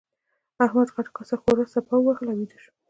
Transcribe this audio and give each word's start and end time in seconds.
احمد 0.65 0.87
غټه 0.95 1.11
کاسه 1.17 1.35
ښوروا 1.41 1.65
څپه 1.73 1.95
وهله 2.01 2.31
او 2.33 2.37
ويده 2.39 2.57
شو. 2.63 2.71